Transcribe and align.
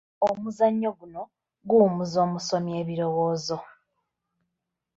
Omuzannyo 0.29 0.89
guno 0.99 1.21
guwummuza 1.67 2.17
omusomi 2.25 2.71
ebirowoozo. 2.81 3.57